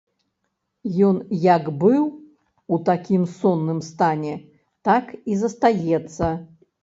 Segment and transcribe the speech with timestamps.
[1.07, 2.03] Ён як быў
[2.77, 4.33] у такім сонным стане,
[4.91, 6.33] так і застаецца.